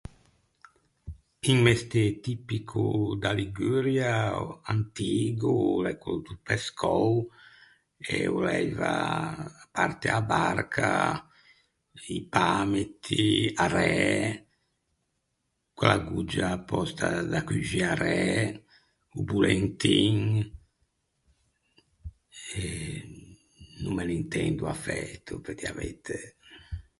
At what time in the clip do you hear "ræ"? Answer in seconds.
13.75-13.91, 18.03-18.21